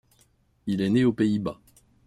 [0.65, 1.59] Il est né aux Pays-Bas.